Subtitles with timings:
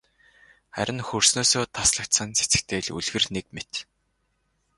[0.75, 3.71] Харин хөрснөөсөө таслагдсан цэцэгтэй л үлгэр нэг мэт.